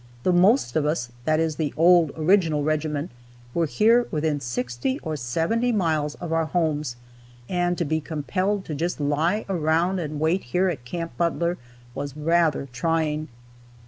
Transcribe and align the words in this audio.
The 0.23 0.33
most 0.33 0.75
of 0.75 0.83
us 0.83 1.11
(that 1.25 1.39
is, 1.39 1.53
of 1.53 1.57
the 1.59 1.75
old, 1.77 2.11
original 2.17 2.63
regiment) 2.63 3.11
were 3.53 3.67
here 3.67 4.07
within 4.09 4.39
sixty 4.39 4.97
or 5.03 5.15
seventy 5.15 5.71
miles 5.71 6.15
of 6.15 6.33
our 6.33 6.45
homes, 6.45 6.95
and 7.47 7.77
to 7.77 7.85
be 7.85 8.01
compelled 8.01 8.65
to 8.65 8.73
just 8.73 8.99
lie 8.99 9.45
around 9.47 9.99
and 9.99 10.19
wait 10.19 10.45
here 10.45 10.69
at 10.69 10.85
Camp 10.85 11.15
Butler 11.17 11.59
was 11.93 12.17
rather 12.17 12.67
trying. 12.73 13.27